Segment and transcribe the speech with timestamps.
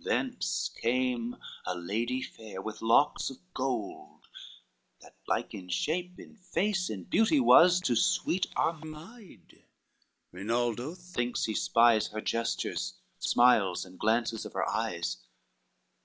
[0.00, 4.26] Thence came a lady fair with locks of gold,
[5.00, 9.62] That like in shape, in face and beauty was To sweet Armide;
[10.32, 15.18] Rinaldo thinks he spies Her gestures, smiles, and glances of her eyes.